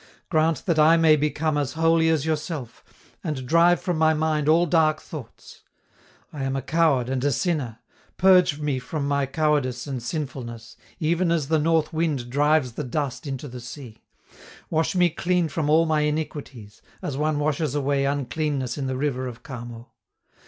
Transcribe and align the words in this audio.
Grant 0.29 0.65
that 0.65 0.79
I 0.79 0.97
may 0.97 1.15
become 1.15 1.59
as 1.59 1.73
holy 1.73 2.09
as 2.09 2.25
yourself, 2.25 2.83
and 3.23 3.45
drive 3.47 3.79
from 3.79 3.99
my 3.99 4.15
mind 4.15 4.49
all 4.49 4.65
dark 4.65 4.99
thoughts. 4.99 5.61
I 6.33 6.43
am 6.43 6.55
a 6.55 6.61
coward 6.63 7.07
and 7.07 7.23
a 7.23 7.31
sinner: 7.31 7.77
purge 8.17 8.59
me 8.59 8.79
from 8.79 9.07
my 9.07 9.27
cowardice 9.27 9.85
and 9.85 10.01
sinfulness, 10.01 10.75
even 10.99 11.31
as 11.31 11.49
the 11.49 11.59
north 11.59 11.93
wind 11.93 12.31
drives 12.31 12.71
the 12.71 12.83
dust 12.83 13.27
into 13.27 13.47
the 13.47 13.59
sea. 13.61 14.01
Wash 14.71 14.95
me 14.95 15.11
clean 15.11 15.47
from 15.47 15.69
all 15.69 15.85
my 15.85 16.01
iniquities, 16.01 16.81
as 17.03 17.15
one 17.15 17.37
washes 17.37 17.75
away 17.75 18.03
uncleanness 18.05 18.79
in 18.79 18.87
the 18.87 18.97
river 18.97 19.27
of 19.27 19.43
Kamo. 19.43 19.91